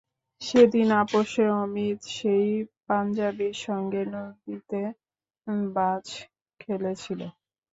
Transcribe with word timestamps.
সেদিন 0.41 0.87
আপসে 1.01 1.45
অমিত 1.57 1.99
সেই 2.15 2.47
পাঞ্জাবির 2.87 3.55
সঙ্গে 3.65 4.01
নদীতে 4.13 4.81
বাচ 5.75 6.05
খেলেছিল। 6.59 7.21